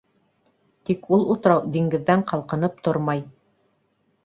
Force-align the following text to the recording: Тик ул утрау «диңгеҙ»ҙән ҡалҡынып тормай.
Тик 0.89 1.05
ул 1.17 1.25
утрау 1.35 1.61
«диңгеҙ»ҙән 1.77 2.25
ҡалҡынып 2.33 2.83
тормай. 2.89 3.25